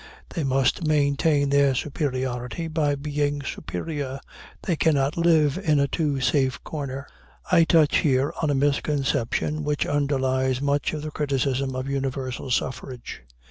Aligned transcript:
They 0.29 0.43
must 0.43 0.83
maintain 0.87 1.49
their 1.49 1.75
superiority 1.75 2.67
by 2.67 2.95
being 2.95 3.43
superior. 3.43 4.19
They 4.63 4.75
cannot 4.75 5.15
live 5.15 5.59
in 5.59 5.79
a 5.79 5.87
too 5.87 6.19
safe 6.21 6.59
corner. 6.63 7.05
I 7.51 7.65
touch 7.65 7.97
here 7.97 8.33
on 8.41 8.49
a 8.49 8.55
misconception 8.55 9.63
which 9.63 9.85
underlies 9.85 10.59
much 10.59 10.93
of 10.93 11.03
the 11.03 11.11
criticism 11.11 11.75
of 11.75 11.87
universal 11.87 12.49
suffrage. 12.49 13.21